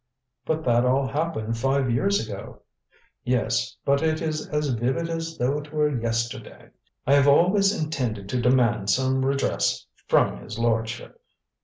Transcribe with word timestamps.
"But 0.47 0.63
that 0.63 0.83
all 0.83 1.05
happened 1.05 1.59
five 1.59 1.91
years 1.91 2.27
ago" 2.27 2.63
"Yes, 3.23 3.77
but 3.85 4.01
it 4.01 4.19
is 4.19 4.47
as 4.49 4.69
vivid 4.69 5.09
as 5.09 5.37
though 5.37 5.59
it 5.59 5.71
were 5.71 5.89
yesterday. 5.95 6.71
I 7.05 7.13
have 7.13 7.27
always 7.27 7.71
intended 7.71 8.27
to 8.29 8.41
demand 8.41 8.89
some 8.89 9.23
redress 9.23 9.85
from 10.07 10.39
his 10.41 10.57
lordship. 10.57 11.21